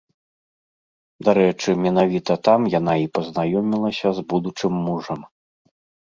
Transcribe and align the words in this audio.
Дарэчы, 1.27 1.69
менавіта 1.85 2.37
там 2.49 2.61
яна 2.75 2.95
і 3.01 3.05
пазнаёмілася 3.17 4.09
з 4.21 4.25
будучым 4.33 4.73
мужам. 4.87 5.21